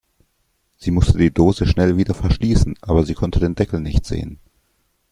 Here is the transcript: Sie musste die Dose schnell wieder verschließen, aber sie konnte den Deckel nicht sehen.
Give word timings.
Sie 0.77 0.89
musste 0.89 1.19
die 1.19 1.31
Dose 1.31 1.67
schnell 1.67 1.95
wieder 1.95 2.15
verschließen, 2.15 2.73
aber 2.81 3.05
sie 3.05 3.13
konnte 3.13 3.39
den 3.39 3.53
Deckel 3.53 3.79
nicht 3.81 4.03
sehen. 4.07 4.39